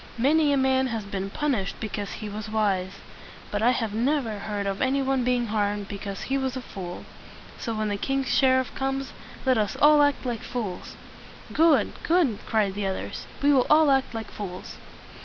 [0.17, 2.93] Many a man has been punished because he was wise,
[3.51, 7.05] but I have never heard of any one being harmed because he was a fool.
[7.59, 9.13] So, when the king's sher iff comes,
[9.45, 10.95] let us all act like fools."
[11.53, 13.27] "Good, good!" cried the others.
[13.43, 14.77] "We will all act like fools."